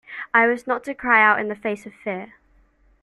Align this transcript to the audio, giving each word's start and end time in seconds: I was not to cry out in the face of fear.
I 0.33 0.47
was 0.47 0.65
not 0.65 0.83
to 0.85 0.95
cry 0.95 1.23
out 1.23 1.39
in 1.39 1.47
the 1.47 1.55
face 1.55 1.85
of 1.85 1.93
fear. 1.93 2.33